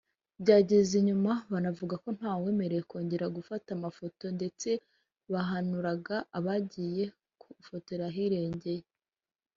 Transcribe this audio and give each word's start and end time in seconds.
byageze 0.41 0.97
nyuma 1.07 1.31
banavuga 1.51 1.95
ko 2.03 2.09
nta 2.17 2.31
wemerewe 2.41 2.83
kongera 2.91 3.25
gufata 3.37 3.69
amafoto 3.77 4.25
ndetse 4.37 4.69
bahanuraga 5.31 6.15
abagiye 6.37 7.03
gufotorera 7.41 8.05
ahirengeye 8.11 8.83